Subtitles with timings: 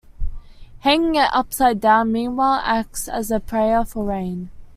[0.79, 4.49] Hanging it upside-down, meanwhile, acts as a prayer for rain.